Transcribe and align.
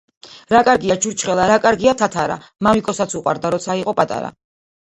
რა 0.53 0.61
კარგია 0.69 0.95
ჩურჩხელა 1.03 1.45
რა 1.51 1.57
კარგია 1.65 1.93
თათარა 2.01 2.39
მამიკოსაც 2.69 3.17
უყვარდა 3.21 3.53
როცა 3.57 3.81
იყო 3.83 3.95
პატარა. 4.01 4.35